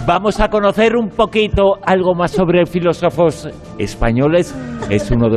Vamos 0.05 0.39
a 0.39 0.47
conocer 0.47 0.95
un 0.95 1.09
poquito 1.09 1.75
algo 1.85 2.15
más 2.15 2.31
sobre 2.31 2.65
filósofos 2.65 3.47
españoles. 3.77 4.55
Es 4.89 5.11
uno 5.11 5.25
de 5.25 5.27